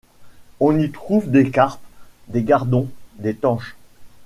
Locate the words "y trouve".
0.79-1.29